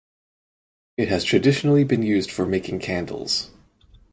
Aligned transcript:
It 0.97 1.09
has 1.09 1.23
traditionally 1.23 1.83
been 1.83 2.01
used 2.01 2.31
for 2.31 2.47
making 2.47 2.79
candles. 2.79 3.51